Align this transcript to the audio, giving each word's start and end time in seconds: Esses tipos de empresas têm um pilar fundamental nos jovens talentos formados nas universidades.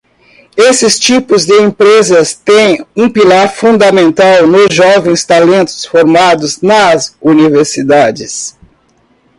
Esses 0.57 0.99
tipos 0.99 1.45
de 1.45 1.53
empresas 1.61 2.33
têm 2.33 2.83
um 2.97 3.07
pilar 3.07 3.53
fundamental 3.53 4.47
nos 4.47 4.73
jovens 4.73 5.23
talentos 5.23 5.85
formados 5.85 6.59
nas 6.59 7.15
universidades. 7.21 8.57